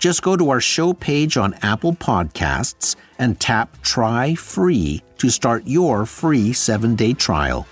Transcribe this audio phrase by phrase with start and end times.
[0.00, 5.66] Just go to our show page on Apple Podcasts and tap Try Free to start
[5.66, 7.66] your free seven day trial.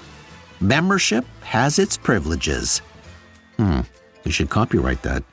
[0.60, 2.82] Membership has its privileges.
[3.56, 3.80] Hmm,
[4.24, 5.24] you should copyright that.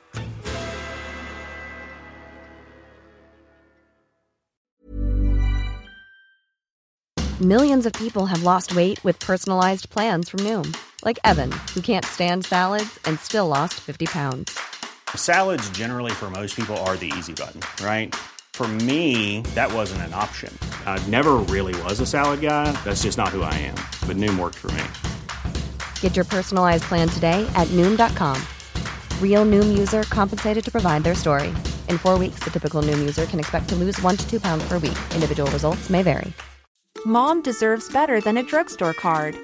[7.42, 10.74] Millions of people have lost weight with personalized plans from Noom,
[11.04, 14.58] like Evan, who can't stand salads and still lost 50 pounds.
[15.16, 18.14] Salads, generally, for most people, are the easy button, right?
[18.54, 20.50] For me, that wasn't an option.
[20.86, 22.72] I never really was a salad guy.
[22.84, 23.74] That's just not who I am.
[24.08, 24.82] But Noom worked for me.
[26.00, 28.40] Get your personalized plan today at Noom.com.
[29.20, 31.48] Real Noom user compensated to provide their story.
[31.90, 34.66] In four weeks, the typical Noom user can expect to lose one to two pounds
[34.66, 34.96] per week.
[35.14, 36.32] Individual results may vary.
[37.04, 39.36] Mom deserves better than a drugstore card.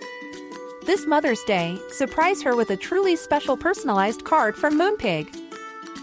[0.86, 5.41] This Mother's Day, surprise her with a truly special personalized card from Moonpig.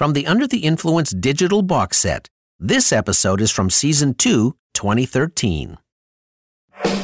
[0.00, 2.26] From the Under the Influence digital box set,
[2.58, 5.76] this episode is from Season 2, 2013.
[6.86, 6.96] You're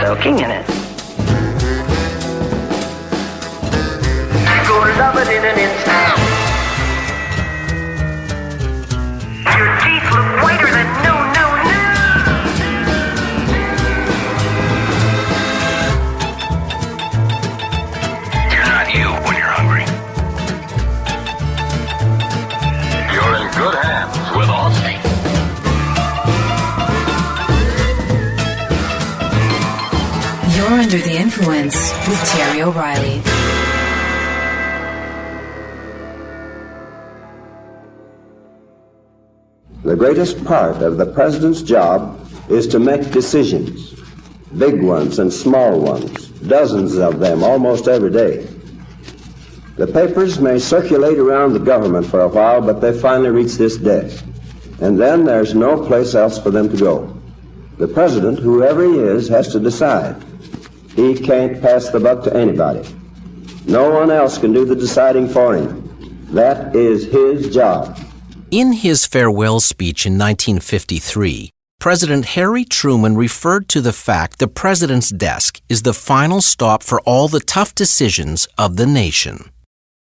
[0.00, 0.66] soaking in it.
[4.66, 6.15] Gonna love it in an instant.
[32.66, 33.20] O'Reilly.
[39.84, 43.94] The greatest part of the president's job is to make decisions,
[44.58, 48.48] big ones and small ones, dozens of them almost every day.
[49.76, 53.76] The papers may circulate around the government for a while, but they finally reach this
[53.76, 54.24] desk.
[54.80, 57.16] And then there's no place else for them to go.
[57.78, 60.25] The president, whoever he is, has to decide.
[60.96, 62.88] He can't pass the buck to anybody.
[63.66, 65.82] No one else can do the deciding for him.
[66.32, 67.98] That is his job.
[68.50, 75.10] In his farewell speech in 1953, President Harry Truman referred to the fact the president's
[75.10, 79.50] desk is the final stop for all the tough decisions of the nation.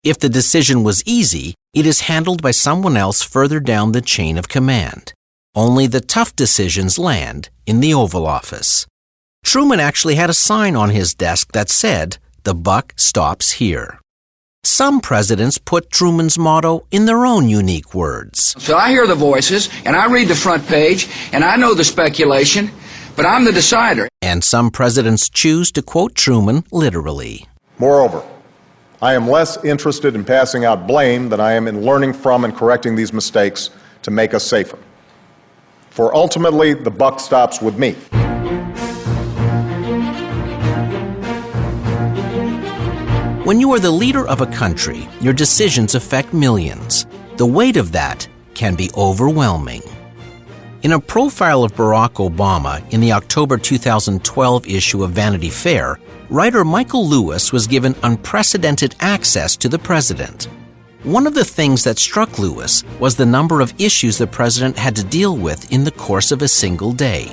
[0.03, 4.37] If the decision was easy, it is handled by someone else further down the chain
[4.37, 5.13] of command.
[5.55, 8.85] Only the tough decisions land in the Oval Office.
[9.43, 13.99] Truman actually had a sign on his desk that said, The buck stops here.
[14.63, 18.55] Some presidents put Truman's motto in their own unique words.
[18.57, 21.83] So I hear the voices, and I read the front page, and I know the
[21.83, 22.71] speculation,
[23.17, 24.07] but I'm the decider.
[24.21, 27.45] And some presidents choose to quote Truman literally.
[27.77, 28.23] Moreover,
[29.01, 32.55] I am less interested in passing out blame than I am in learning from and
[32.55, 33.69] correcting these mistakes
[34.03, 34.79] to make us safer.
[35.89, 37.97] For ultimately, the buck stops with me.
[43.53, 47.05] When you are the leader of a country, your decisions affect millions.
[47.37, 49.83] The weight of that can be overwhelming.
[50.81, 55.99] In a profile of Barack Obama in the October 2012 issue of Vanity Fair,
[56.31, 60.47] writer Michael Lewis was given unprecedented access to the president.
[61.03, 64.95] One of the things that struck Lewis was the number of issues the president had
[64.95, 67.31] to deal with in the course of a single day.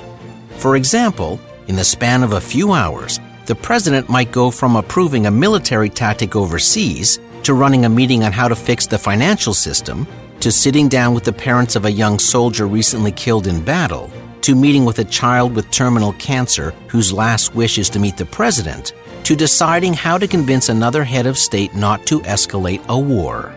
[0.57, 5.25] For example, in the span of a few hours, the president might go from approving
[5.25, 10.07] a military tactic overseas to running a meeting on how to fix the financial system
[10.39, 14.11] to sitting down with the parents of a young soldier recently killed in battle
[14.41, 18.25] to meeting with a child with terminal cancer whose last wish is to meet the
[18.25, 18.93] president
[19.23, 23.53] to deciding how to convince another head of state not to escalate a war.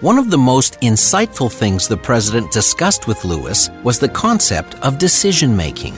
[0.00, 4.98] One of the most insightful things the president discussed with Lewis was the concept of
[4.98, 5.94] decision making.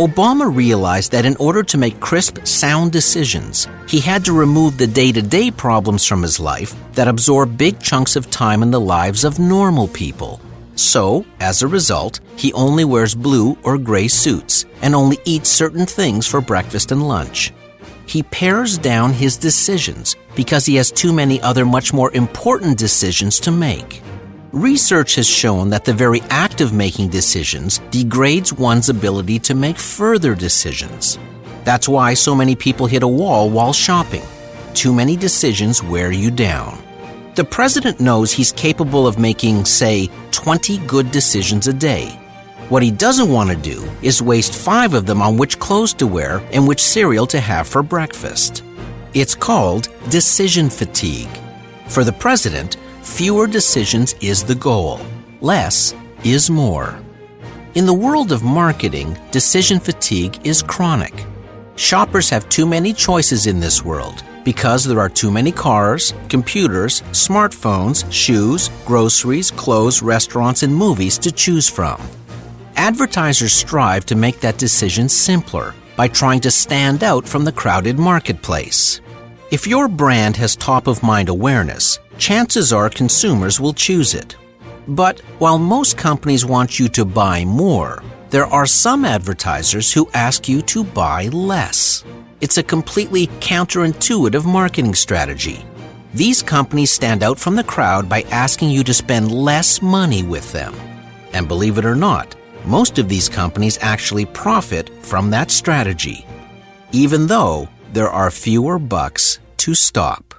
[0.00, 4.86] Obama realized that in order to make crisp, sound decisions, he had to remove the
[4.86, 8.80] day to day problems from his life that absorb big chunks of time in the
[8.80, 10.40] lives of normal people.
[10.74, 15.84] So, as a result, he only wears blue or gray suits and only eats certain
[15.84, 17.52] things for breakfast and lunch.
[18.06, 23.38] He pares down his decisions because he has too many other much more important decisions
[23.40, 24.00] to make.
[24.52, 29.78] Research has shown that the very act of making decisions degrades one's ability to make
[29.78, 31.20] further decisions.
[31.62, 34.24] That's why so many people hit a wall while shopping.
[34.74, 36.82] Too many decisions wear you down.
[37.36, 42.08] The president knows he's capable of making, say, 20 good decisions a day.
[42.70, 46.08] What he doesn't want to do is waste five of them on which clothes to
[46.08, 48.64] wear and which cereal to have for breakfast.
[49.14, 51.30] It's called decision fatigue.
[51.86, 52.78] For the president,
[53.10, 55.00] fewer decisions is the goal,
[55.40, 56.98] less is more.
[57.74, 61.26] In the world of marketing, decision fatigue is chronic.
[61.76, 67.02] Shoppers have too many choices in this world because there are too many cars, computers,
[67.10, 72.00] smartphones, shoes, groceries, clothes, restaurants, and movies to choose from.
[72.76, 77.98] Advertisers strive to make that decision simpler by trying to stand out from the crowded
[77.98, 79.00] marketplace.
[79.50, 84.36] If your brand has top of mind awareness, chances are consumers will choose it.
[84.86, 90.48] But while most companies want you to buy more, there are some advertisers who ask
[90.48, 92.04] you to buy less.
[92.40, 95.64] It's a completely counterintuitive marketing strategy.
[96.12, 100.52] These companies stand out from the crowd by asking you to spend less money with
[100.52, 100.74] them.
[101.32, 102.36] And believe it or not,
[102.66, 106.26] most of these companies actually profit from that strategy,
[106.92, 110.34] even though there are fewer bucks to stop.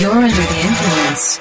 [0.00, 1.40] You're under the influence.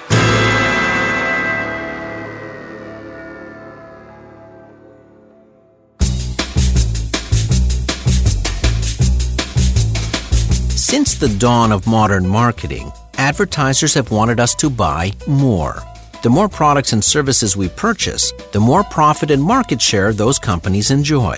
[10.75, 15.81] Since the dawn of modern marketing, advertisers have wanted us to buy more.
[16.21, 20.91] The more products and services we purchase, the more profit and market share those companies
[20.91, 21.37] enjoy.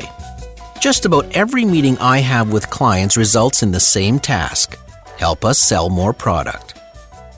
[0.79, 4.75] Just about every meeting I have with clients results in the same task
[5.21, 6.70] help us sell more product.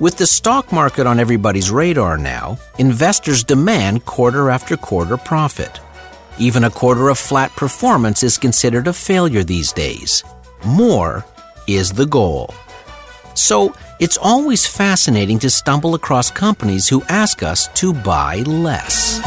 [0.04, 5.80] With the stock market on everybody's radar now, investors demand quarter after quarter profit.
[6.38, 10.22] Even a quarter of flat performance is considered a failure these days.
[10.66, 11.24] More
[11.70, 12.54] is the goal.
[13.34, 19.22] So, it's always fascinating to stumble across companies who ask us to buy less.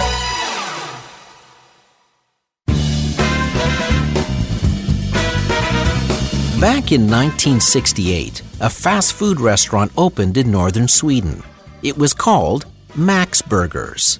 [6.61, 11.43] Back in 1968, a fast food restaurant opened in northern Sweden.
[11.83, 14.19] It was called Max Burgers.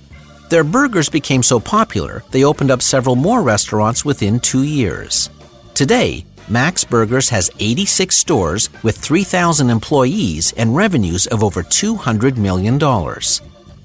[0.51, 5.31] Their burgers became so popular, they opened up several more restaurants within two years.
[5.75, 12.79] Today, Max Burgers has 86 stores with 3,000 employees and revenues of over $200 million.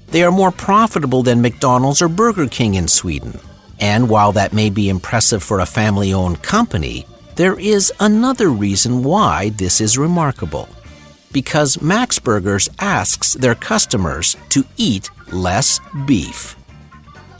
[0.08, 3.40] They are more profitable than McDonald's or Burger King in Sweden.
[3.80, 9.02] And while that may be impressive for a family owned company, there is another reason
[9.02, 10.68] why this is remarkable.
[11.32, 16.56] Because Max Burgers asks their customers to eat less beef.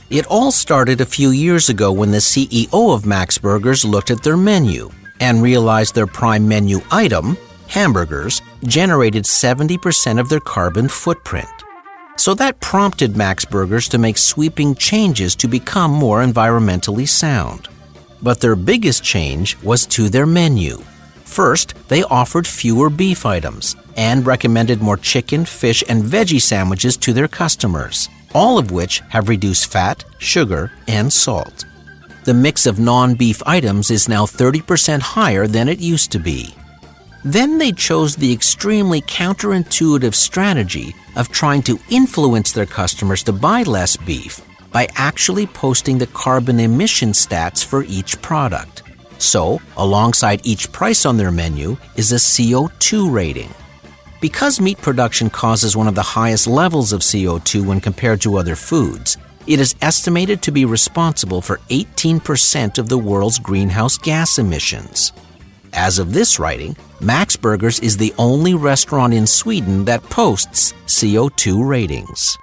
[0.09, 4.23] It all started a few years ago when the CEO of Max Burgers looked at
[4.23, 11.47] their menu and realized their prime menu item, hamburgers, generated 70% of their carbon footprint.
[12.15, 17.69] So that prompted Max Burgers to make sweeping changes to become more environmentally sound.
[18.23, 20.77] But their biggest change was to their menu.
[21.25, 27.11] First, they offered fewer beef items and recommended more chicken, fish, and veggie sandwiches to
[27.11, 31.65] their customers, all of which have reduced fat, sugar, and salt.
[32.23, 36.55] the mix of non beef items is now 30% higher than it used to be.
[37.25, 43.63] Then they chose the extremely counterintuitive strategy of trying to influence their customers to buy
[43.63, 44.39] less beef
[44.73, 48.83] by actually posting the carbon emission stats for each product.
[49.19, 53.53] So, alongside each price on their menu is a CO2 rating.
[54.19, 58.55] Because meat production causes one of the highest levels of CO2 when compared to other
[58.55, 65.13] foods, it is estimated to be responsible for 18% of the world's greenhouse gas emissions.
[65.73, 71.67] As of this writing, Max Burgers is the only restaurant in Sweden that posts CO2
[71.67, 72.37] ratings.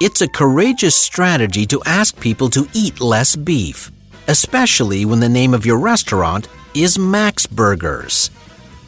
[0.00, 3.90] It's a courageous strategy to ask people to eat less beef,
[4.28, 8.30] especially when the name of your restaurant is Max Burgers.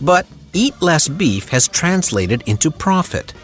[0.01, 3.35] But eat less beef has translated into profit.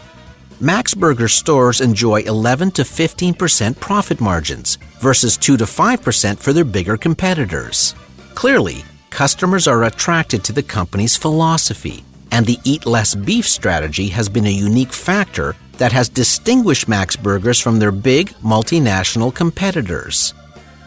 [0.61, 6.63] Max Burger stores enjoy 11 to 15% profit margins versus 2 to 5% for their
[6.63, 7.95] bigger competitors.
[8.33, 14.29] Clearly, customers are attracted to the company's philosophy, and the eat less beef strategy has
[14.29, 20.33] been a unique factor that has distinguished Max Burgers from their big multinational competitors.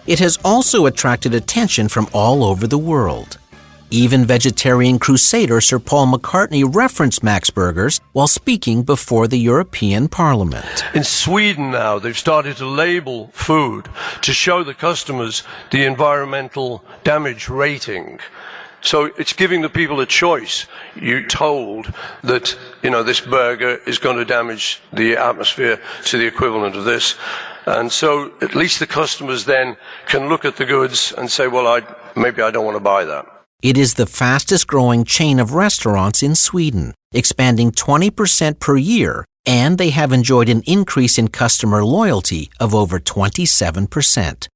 [0.06, 3.38] It has also attracted attention from all over the world.
[3.92, 10.84] Even vegetarian crusader Sir Paul McCartney referenced Max Burgers while speaking before the European Parliament.
[10.94, 13.88] In Sweden now, they've started to label food
[14.22, 15.42] to show the customers
[15.72, 18.20] the environmental damage rating.
[18.82, 20.66] So it's giving the people a choice.
[20.94, 26.26] You're told that, you know, this burger is going to damage the atmosphere to the
[26.26, 27.16] equivalent of this.
[27.66, 31.66] And so at least the customers then can look at the goods and say, well,
[31.66, 31.82] I,
[32.16, 33.26] maybe I don't want to buy that.
[33.62, 39.76] It is the fastest growing chain of restaurants in Sweden, expanding 20% per year, and
[39.76, 44.48] they have enjoyed an increase in customer loyalty of over 27%.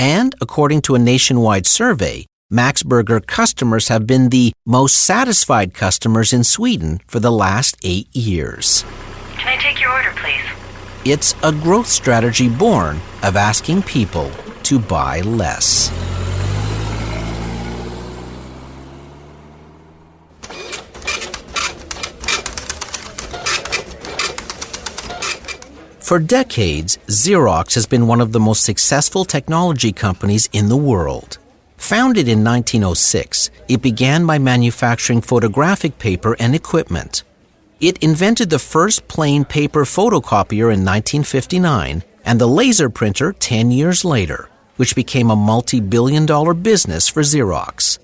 [0.00, 6.32] And according to a nationwide survey, Max Burger customers have been the most satisfied customers
[6.32, 8.86] in Sweden for the last eight years.
[9.36, 10.40] Can I take your order, please?
[11.04, 14.30] It's a growth strategy born of asking people
[14.62, 15.90] to buy less.
[26.00, 31.36] For decades, Xerox has been one of the most successful technology companies in the world.
[31.78, 37.22] Founded in 1906, it began by manufacturing photographic paper and equipment.
[37.80, 44.04] It invented the first plain paper photocopier in 1959 and the laser printer 10 years
[44.04, 47.98] later, which became a multi billion dollar business for Xerox.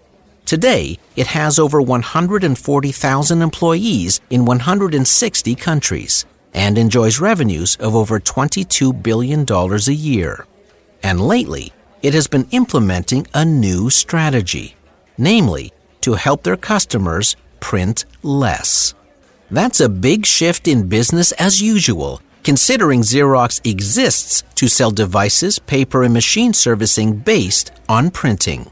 [0.47, 9.03] Today, it has over 140,000 employees in 160 countries and enjoys revenues of over $22
[9.03, 10.47] billion a year.
[11.03, 11.73] And lately,
[12.05, 14.77] it has been implementing a new strategy,
[15.17, 18.93] namely, to help their customers print less.
[19.51, 26.03] That's a big shift in business as usual, considering Xerox exists to sell devices, paper,
[26.03, 28.71] and machine servicing based on printing.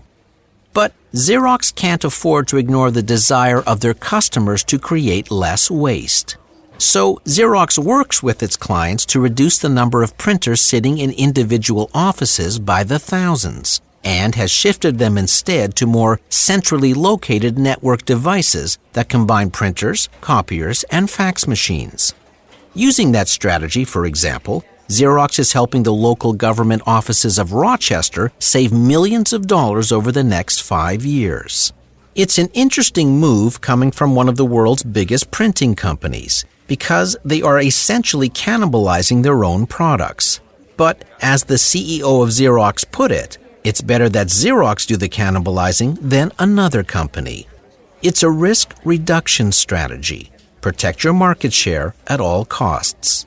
[0.75, 6.37] But Xerox can't afford to ignore the desire of their customers to create less waste.
[6.83, 11.89] So, Xerox works with its clients to reduce the number of printers sitting in individual
[11.95, 18.79] offices by the thousands, and has shifted them instead to more centrally located network devices
[18.95, 22.15] that combine printers, copiers, and fax machines.
[22.75, 28.73] Using that strategy, for example, Xerox is helping the local government offices of Rochester save
[28.73, 31.73] millions of dollars over the next five years.
[32.15, 37.41] It's an interesting move coming from one of the world's biggest printing companies because they
[37.41, 40.39] are essentially cannibalizing their own products.
[40.77, 45.97] But as the CEO of Xerox put it, it's better that Xerox do the cannibalizing
[46.03, 47.47] than another company.
[48.03, 50.33] It's a risk reduction strategy.
[50.61, 53.25] Protect your market share at all costs.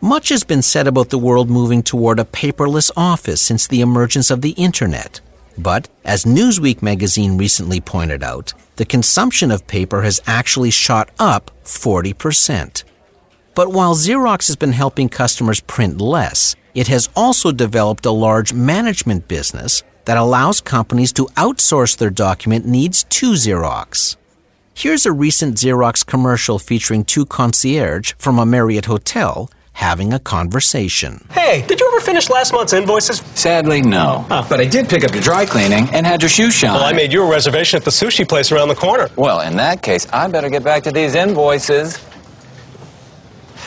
[0.00, 4.30] Much has been said about the world moving toward a paperless office since the emergence
[4.30, 5.20] of the internet.
[5.58, 11.50] But, as Newsweek magazine recently pointed out, the consumption of paper has actually shot up
[11.64, 12.84] 40%.
[13.54, 18.52] But while Xerox has been helping customers print less, it has also developed a large
[18.54, 24.16] management business that allows companies to outsource their document needs to Xerox.
[24.74, 31.24] Here's a recent Xerox commercial featuring two concierge from a Marriott hotel having a conversation.
[31.30, 33.18] Hey, did you ever finish last month's invoices?
[33.34, 34.24] Sadly, no.
[34.28, 36.74] But I did pick up your dry cleaning and had your shoes shine.
[36.74, 39.08] Well, I made you a reservation at the sushi place around the corner.
[39.16, 41.98] Well, in that case, I better get back to these invoices.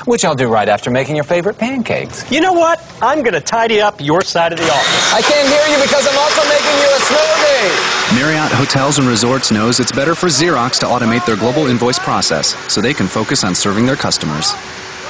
[0.05, 2.29] which I'll do right after making your favorite pancakes.
[2.31, 2.79] You know what?
[3.01, 5.13] I'm going to tidy up your side of the office.
[5.13, 8.15] I can't hear you because I'm also making you a smoothie.
[8.15, 12.55] Marriott Hotels and Resorts knows it's better for Xerox to automate their global invoice process
[12.71, 14.53] so they can focus on serving their customers.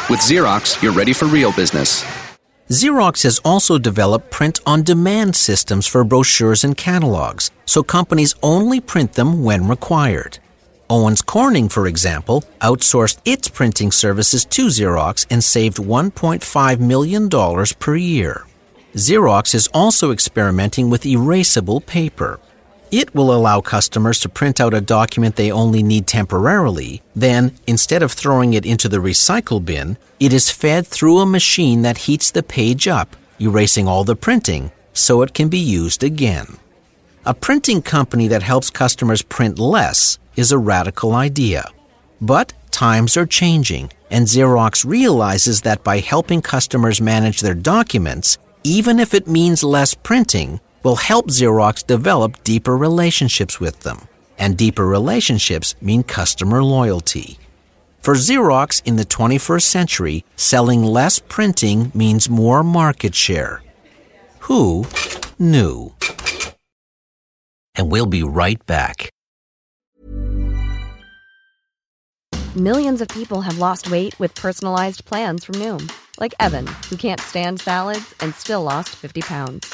[0.07, 2.03] With Xerox, you're ready for real business.
[2.69, 8.79] Xerox has also developed print on demand systems for brochures and catalogs, so companies only
[8.79, 10.37] print them when required.
[10.91, 17.27] Owens Corning, for example, outsourced its printing services to Xerox and saved $1.5 million
[17.79, 18.45] per year.
[18.93, 22.39] Xerox is also experimenting with erasable paper.
[22.95, 27.01] It will allow customers to print out a document they only need temporarily.
[27.13, 31.81] Then, instead of throwing it into the recycle bin, it is fed through a machine
[31.81, 36.55] that heats the page up, erasing all the printing, so it can be used again.
[37.25, 41.69] A printing company that helps customers print less is a radical idea.
[42.21, 49.01] But times are changing, and Xerox realizes that by helping customers manage their documents, even
[49.01, 54.07] if it means less printing, will help Xerox develop deeper relationships with them.
[54.37, 57.39] And deeper relationships mean customer loyalty.
[58.01, 63.63] For Xerox in the 21st century, selling less printing means more market share.
[64.41, 64.85] Who
[65.39, 65.95] knew?
[67.73, 69.09] And we'll be right back.
[72.55, 77.19] Millions of people have lost weight with personalized plans from Noom, like Evan, who can't
[77.19, 79.73] stand salads and still lost 50 pounds.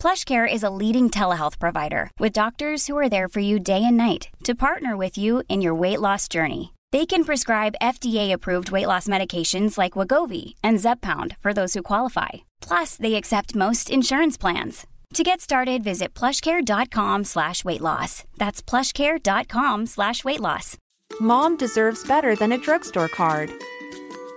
[0.00, 3.96] PlushCare is a leading telehealth provider with doctors who are there for you day and
[3.96, 6.72] night to partner with you in your weight loss journey.
[6.92, 12.28] They can prescribe FDA-approved weight loss medications like Wegovy and Zepbound for those who qualify.
[12.60, 14.86] Plus, they accept most insurance plans.
[15.14, 18.24] To get started, visit plushcare.com slash weight loss.
[18.36, 20.76] That's plushcare.com slash weight loss.
[21.20, 23.50] Mom deserves better than a drugstore card.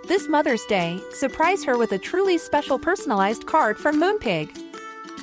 [0.08, 4.71] This Mother's Day, surprise her with a truly special personalized card from Moonpig.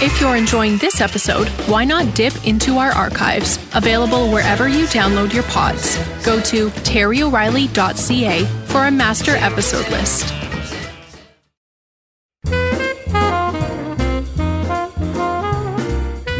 [0.00, 5.34] If you're enjoying this episode, why not dip into our archives, available wherever you download
[5.34, 5.96] your pods.
[6.24, 10.32] Go to terryoreilly.ca for a master episode list.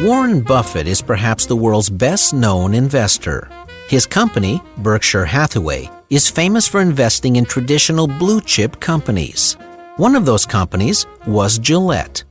[0.04, 3.50] Warren Buffett is perhaps the world's best known investor.
[3.88, 9.56] His company, Berkshire Hathaway, is famous for investing in traditional blue chip companies.
[9.96, 12.22] One of those companies was Gillette.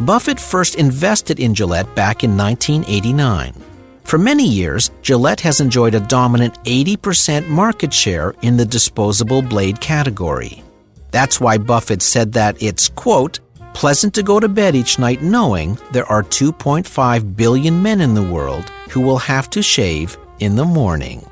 [0.00, 3.54] Buffett first invested in Gillette back in 1989.
[4.04, 9.80] For many years, Gillette has enjoyed a dominant 80% market share in the disposable blade
[9.80, 10.62] category.
[11.12, 13.40] That's why Buffett said that it's, quote,
[13.74, 18.22] pleasant to go to bed each night knowing there are 2.5 billion men in the
[18.22, 21.24] world who will have to shave in the morning.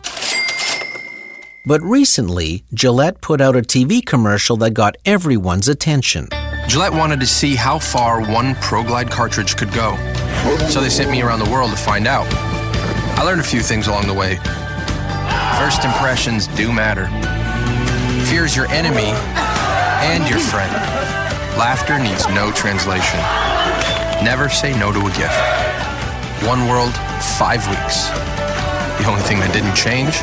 [1.67, 6.29] But recently, Gillette put out a TV commercial that got everyone's attention.
[6.71, 9.97] Gillette wanted to see how far one ProGlide cartridge could go.
[10.69, 12.29] So they sent me around the world to find out.
[13.19, 14.37] I learned a few things along the way.
[15.59, 17.07] First impressions do matter.
[18.31, 19.11] Fear is your enemy
[20.07, 20.73] and your friend.
[21.59, 23.19] Laughter needs no translation.
[24.23, 26.47] Never say no to a gift.
[26.47, 26.95] One world,
[27.35, 28.07] five weeks.
[29.03, 30.23] The only thing that didn't change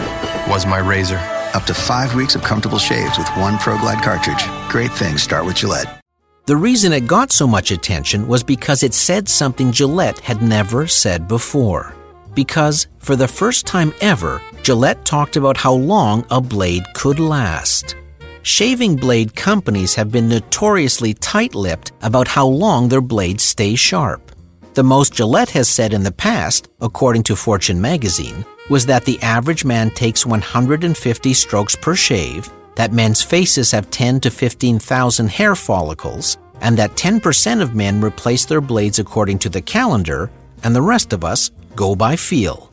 [0.49, 1.19] was my razor.
[1.53, 4.45] Up to five weeks of comfortable shaves with one ProGlide cartridge.
[4.71, 6.07] Great things start with Gillette.
[6.47, 10.88] The reason it got so much attention was because it said something Gillette had never
[10.88, 11.93] said before.
[12.36, 17.97] Because, for the first time ever, Gillette talked about how long a blade could last.
[18.43, 24.31] shaving blade companies have been notoriously tight lipped about how long their blades stay sharp.
[24.73, 29.21] The most Gillette has said in the past, according to Fortune magazine, was that the
[29.21, 35.56] average man takes 150 strokes per shave, that men's faces have 10 to 15,000 hair
[35.56, 40.30] follicles, and that 10% of men replace their blades according to the calendar,
[40.63, 42.72] and the rest of us go by feel.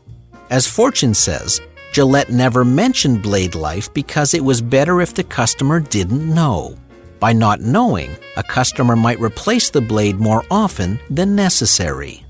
[0.50, 1.62] As Fortune says,
[1.94, 6.76] Gillette never mentioned blade life because it was better if the customer didn't know.
[7.18, 12.26] By not knowing, a customer might replace the blade more often than necessary.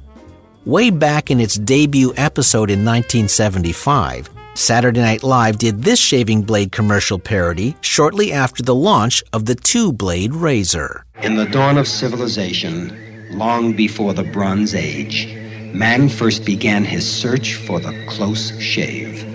[0.64, 6.70] Way back in its debut episode in 1975, Saturday Night Live did this shaving blade
[6.70, 11.04] commercial parody shortly after the launch of the two blade razor.
[11.22, 12.96] In the dawn of civilization,
[13.36, 15.26] long before the Bronze Age,
[15.74, 19.26] man first began his search for the close shave.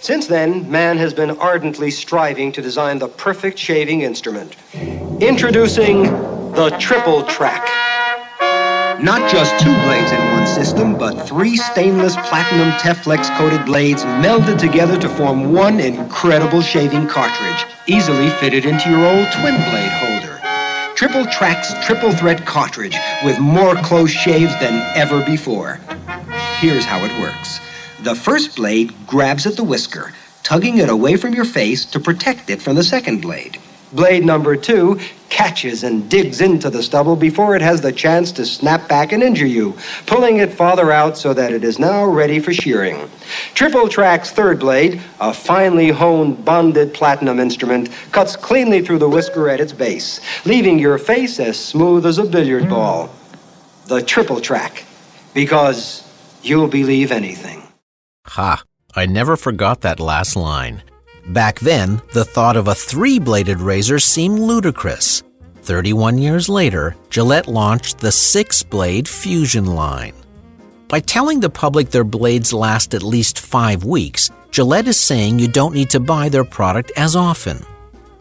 [0.00, 4.56] Since then, man has been ardently striving to design the perfect shaving instrument.
[5.20, 6.04] Introducing
[6.54, 7.91] the Triple Track.
[9.02, 14.60] Not just two blades in one system, but three stainless platinum Teflex coated blades melded
[14.60, 20.40] together to form one incredible shaving cartridge, easily fitted into your old twin blade holder.
[20.94, 25.80] Triple Track's triple threat cartridge with more close shaves than ever before.
[26.60, 27.58] Here's how it works.
[28.04, 30.12] The first blade grabs at the whisker,
[30.44, 33.58] tugging it away from your face to protect it from the second blade.
[33.92, 38.44] Blade number two catches and digs into the stubble before it has the chance to
[38.46, 39.76] snap back and injure you,
[40.06, 43.10] pulling it farther out so that it is now ready for shearing.
[43.54, 49.48] Triple Track's third blade, a finely honed bonded platinum instrument, cuts cleanly through the whisker
[49.48, 52.70] at its base, leaving your face as smooth as a billiard hmm.
[52.70, 53.10] ball.
[53.86, 54.84] The Triple Track,
[55.34, 56.08] because
[56.42, 57.62] you'll believe anything.
[58.26, 58.62] Ha,
[58.94, 60.82] I never forgot that last line.
[61.28, 65.22] Back then, the thought of a three bladed razor seemed ludicrous.
[65.62, 70.14] 31 years later, Gillette launched the six blade Fusion line.
[70.88, 75.48] By telling the public their blades last at least five weeks, Gillette is saying you
[75.48, 77.64] don't need to buy their product as often.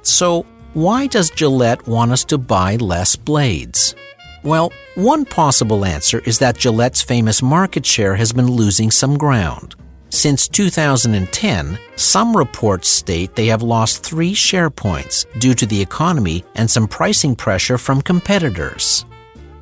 [0.04, 3.96] So, why does Gillette want us to buy less blades?
[4.44, 9.76] Well, one possible answer is that Gillette's famous market share has been losing some ground.
[10.13, 16.43] Since 2010, some reports state they have lost three share points due to the economy
[16.56, 19.06] and some pricing pressure from competitors.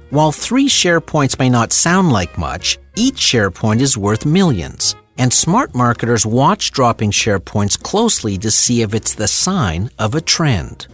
[0.09, 4.95] While three share points may not sound like much, each share point is worth millions,
[5.19, 10.15] and smart marketers watch dropping share points closely to see if it's the sign of
[10.15, 10.87] a trend.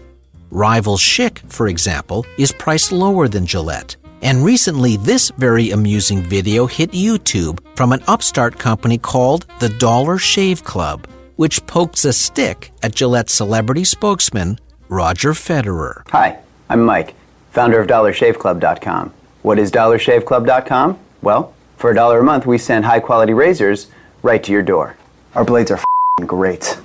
[0.52, 6.66] Rival Schick, for example, is priced lower than Gillette, and recently, this very amusing video
[6.66, 12.72] hit YouTube from an upstart company called the Dollar Shave Club, which pokes a stick
[12.82, 14.58] at Gillette's celebrity spokesman,
[14.90, 16.10] Roger Federer.
[16.10, 17.14] Hi, I'm Mike,
[17.52, 19.14] founder of DollarShaveClub.com.
[19.44, 20.98] What is DollarShaveClub.com?
[21.22, 23.92] Well, for a dollar a month, we send high quality razors
[24.24, 24.98] right to your door.
[25.36, 25.80] Our blades are
[26.26, 26.80] great.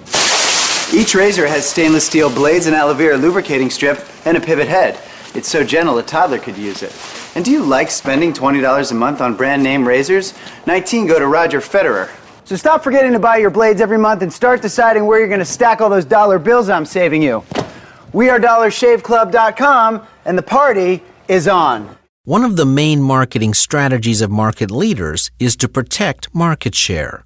[0.92, 5.00] Each razor has stainless steel blades, an aloe vera lubricating strip, and a pivot head.
[5.34, 6.94] It's so gentle a toddler could use it.
[7.34, 10.34] And do you like spending $20 a month on brand name razors?
[10.66, 12.10] 19 go to Roger Federer.
[12.44, 15.38] So stop forgetting to buy your blades every month and start deciding where you're going
[15.38, 17.44] to stack all those dollar bills I'm saving you.
[18.12, 21.96] We are DollarShaveClub.com, and the party is on.
[22.24, 27.24] One of the main marketing strategies of market leaders is to protect market share.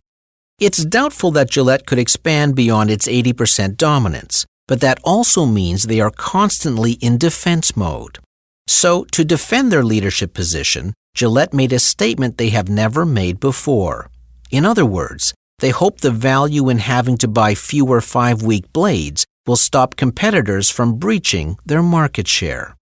[0.61, 6.01] It's doubtful that Gillette could expand beyond its 80% dominance, but that also means they
[6.01, 8.19] are constantly in defense mode.
[8.67, 14.11] So, to defend their leadership position, Gillette made a statement they have never made before.
[14.51, 19.25] In other words, they hope the value in having to buy fewer five week blades
[19.47, 22.77] will stop competitors from breaching their market share.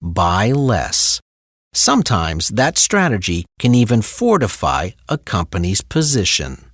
[0.00, 1.20] Buy less.
[1.74, 6.71] Sometimes that strategy can even fortify a company's position.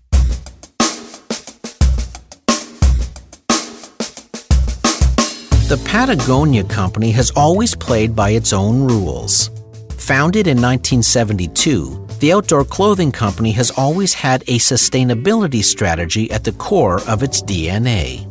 [5.69, 9.51] The Patagonia Company has always played by its own rules.
[9.99, 16.53] Founded in 1972, the outdoor clothing company has always had a sustainability strategy at the
[16.53, 18.25] core of its DNA.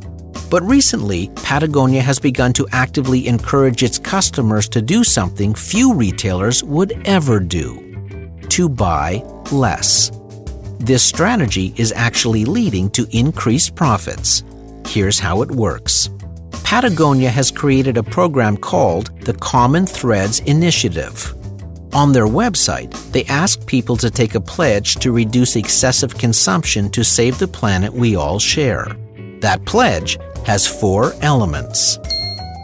[0.49, 6.63] But recently, Patagonia has begun to actively encourage its customers to do something few retailers
[6.63, 10.09] would ever do to buy less.
[10.79, 14.43] This strategy is actually leading to increased profits.
[14.87, 16.09] Here's how it works.
[16.63, 21.33] Patagonia has created a program called the Common Threads Initiative.
[21.93, 27.03] On their website, they ask people to take a pledge to reduce excessive consumption to
[27.03, 28.87] save the planet we all share.
[29.39, 31.97] That pledge has four elements.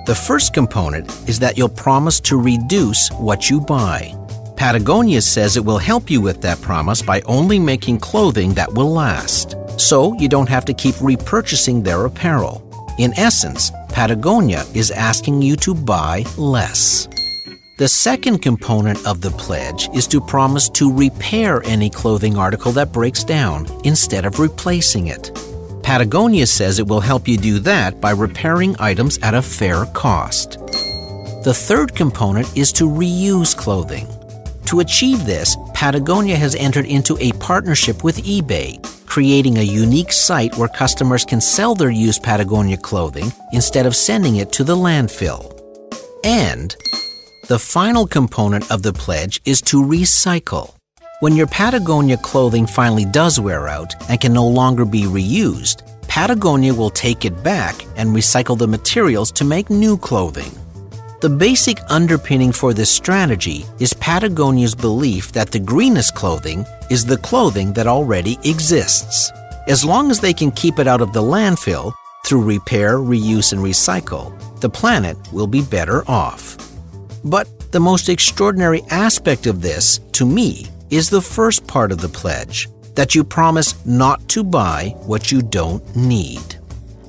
[0.05, 4.13] The first component is that you'll promise to reduce what you buy.
[4.57, 8.91] Patagonia says it will help you with that promise by only making clothing that will
[8.91, 12.62] last, so you don't have to keep repurchasing their apparel.
[12.99, 17.07] In essence, Patagonia is asking you to buy less.
[17.77, 22.91] The second component of the pledge is to promise to repair any clothing article that
[22.91, 25.31] breaks down instead of replacing it.
[25.81, 30.59] Patagonia says it will help you do that by repairing items at a fair cost.
[31.43, 34.07] The third component is to reuse clothing.
[34.67, 38.79] To achieve this, Patagonia has entered into a partnership with eBay,
[39.13, 44.37] creating a unique site where customers can sell their used Patagonia clothing instead of sending
[44.37, 45.53] it to the landfill.
[46.23, 46.75] And
[47.47, 50.73] the final component of the pledge is to recycle.
[51.19, 56.73] When your Patagonia clothing finally does wear out and can no longer be reused, Patagonia
[56.73, 60.51] will take it back and recycle the materials to make new clothing.
[61.21, 67.17] The basic underpinning for this strategy is Patagonia's belief that the greenest clothing is the
[67.17, 69.31] clothing that already exists.
[69.67, 71.91] As long as they can keep it out of the landfill
[72.23, 74.29] through repair, reuse, and recycle,
[74.59, 76.55] the planet will be better off.
[77.23, 82.09] But the most extraordinary aspect of this, to me, is the first part of the
[82.09, 86.59] pledge that you promise not to buy what you don't need.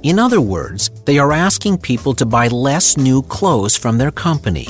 [0.02, 4.68] In other words, they are asking people to buy less new clothes from their company.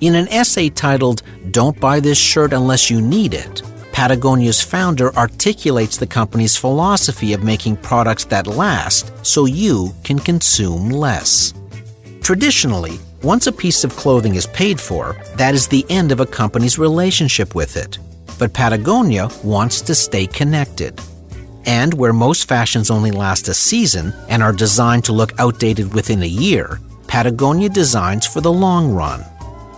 [0.00, 3.62] In an essay titled, Don't Buy This Shirt Unless You Need It,
[3.98, 10.88] Patagonia's founder articulates the company's philosophy of making products that last so you can consume
[10.88, 11.52] less.
[12.20, 16.26] Traditionally, once a piece of clothing is paid for, that is the end of a
[16.26, 17.98] company's relationship with it.
[18.38, 21.00] But Patagonia wants to stay connected
[21.66, 26.22] and where most fashions only last a season and are designed to look outdated within
[26.22, 29.24] a year, Patagonia designs for the long run.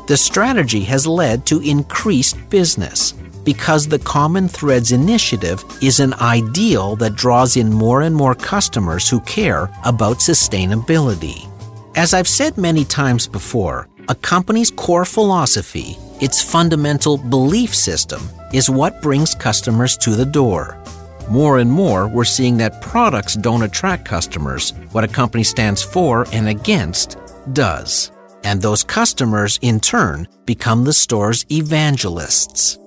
[0.08, 6.96] The strategy has led to increased business because the Common Threads initiative is an ideal
[6.96, 11.48] that draws in more and more customers who care about sustainability.
[11.96, 18.22] As I've said many times before, a company's core philosophy, its fundamental belief system,
[18.52, 20.82] is what brings customers to the door.
[21.28, 24.72] More and more, we're seeing that products don't attract customers.
[24.92, 27.18] What a company stands for and against
[27.52, 28.10] does.
[28.42, 32.78] And those customers, in turn, become the store's evangelists.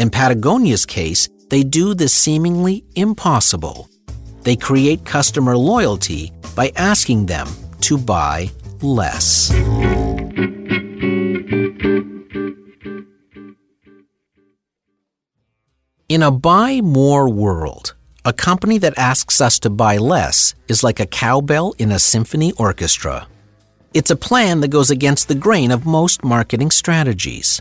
[0.00, 3.90] In Patagonia's case, they do the seemingly impossible.
[4.44, 7.46] They create customer loyalty by asking them
[7.82, 9.50] to buy less.
[16.08, 21.00] In a buy more world, a company that asks us to buy less is like
[21.00, 23.28] a cowbell in a symphony orchestra.
[23.92, 27.60] It's a plan that goes against the grain of most marketing strategies.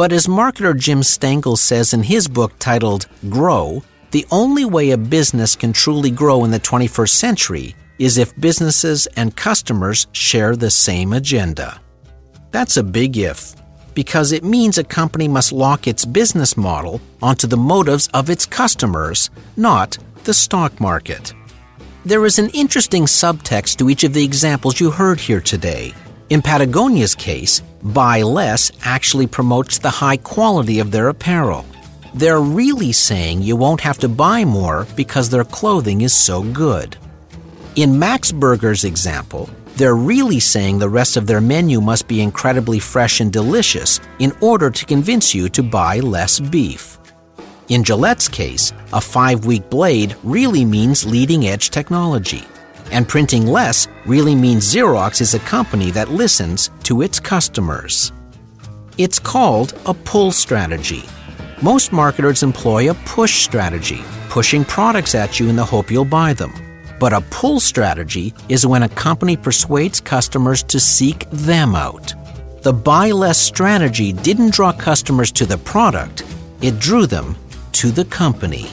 [0.00, 3.82] But as marketer Jim Stengel says in his book titled Grow,
[4.12, 9.06] the only way a business can truly grow in the 21st century is if businesses
[9.18, 11.82] and customers share the same agenda.
[12.50, 13.54] That's a big if
[13.92, 18.46] because it means a company must lock its business model onto the motives of its
[18.46, 21.34] customers, not the stock market.
[22.06, 25.92] There is an interesting subtext to each of the examples you heard here today.
[26.30, 31.66] In Patagonia's case, buy less actually promotes the high quality of their apparel.
[32.14, 36.96] They're really saying you won't have to buy more because their clothing is so good.
[37.74, 42.78] In Max Burger's example, they're really saying the rest of their menu must be incredibly
[42.78, 46.98] fresh and delicious in order to convince you to buy less beef.
[47.68, 52.44] In Gillette's case, a five week blade really means leading edge technology.
[52.90, 58.12] And printing less really means Xerox is a company that listens to its customers.
[58.98, 61.04] It's called a pull strategy.
[61.62, 66.32] Most marketers employ a push strategy, pushing products at you in the hope you'll buy
[66.32, 66.52] them.
[66.98, 72.12] But a pull strategy is when a company persuades customers to seek them out.
[72.62, 76.24] The buy less strategy didn't draw customers to the product,
[76.60, 77.36] it drew them
[77.72, 78.68] to the company.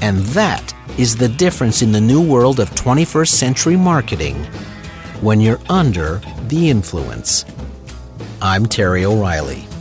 [0.00, 4.36] And that is the difference in the new world of 21st century marketing
[5.20, 7.44] when you're under the influence.
[8.40, 9.71] I'm Terry O'Reilly.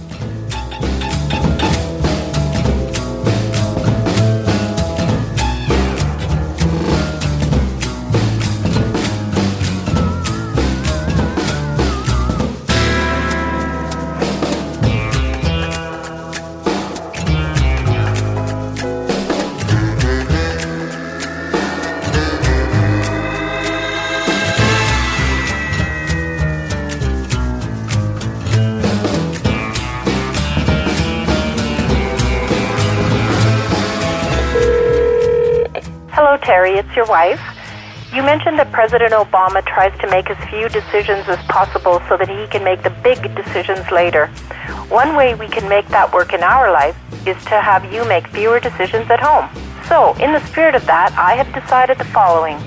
[36.13, 36.73] Hello, Terry.
[36.73, 37.39] It's your wife.
[38.13, 42.27] You mentioned that President Obama tries to make as few decisions as possible so that
[42.27, 44.27] he can make the big decisions later.
[44.89, 48.27] One way we can make that work in our life is to have you make
[48.27, 49.47] fewer decisions at home.
[49.87, 52.59] So, in the spirit of that, I have decided the following.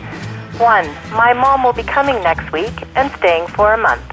[0.57, 4.09] One, my mom will be coming next week and staying for a month.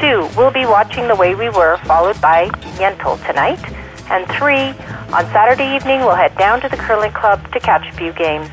[0.00, 2.48] Two, we'll be watching The Way We Were, followed by
[2.82, 3.62] Yentl tonight.
[4.08, 4.70] And three,
[5.12, 8.48] on Saturday evening, we'll head down to the curling club to catch a few games.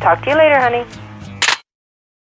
[0.00, 0.84] Talk to you later, honey.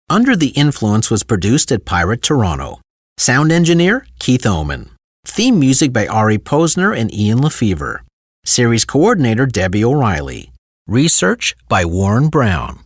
[0.09, 2.79] Under the Influence was produced at Pirate Toronto.
[3.17, 4.89] Sound engineer Keith Oman.
[5.25, 8.01] Theme music by Ari Posner and Ian LeFeuvre.
[8.45, 10.51] Series coordinator Debbie O'Reilly.
[10.87, 12.79] Research by Warren Brown.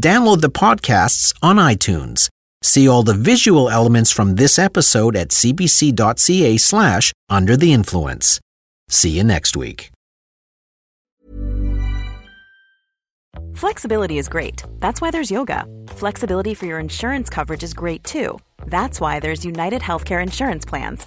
[0.00, 2.28] Download the podcasts on iTunes.
[2.62, 8.40] See all the visual elements from this episode at cbc.ca slash under the influence.
[8.92, 9.90] See you next week.
[13.54, 14.64] Flexibility is great.
[14.80, 15.64] That's why there's yoga.
[15.88, 18.38] Flexibility for your insurance coverage is great too.
[18.66, 21.06] That's why there's United Healthcare Insurance Plans.